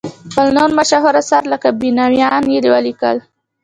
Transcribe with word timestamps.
خپل 0.31 0.47
نور 0.57 0.69
مشهور 0.79 1.13
اثار 1.21 1.43
لکه 1.51 1.69
بینوایان 1.79 2.43
یې 2.53 2.59
ولیکل. 2.73 3.17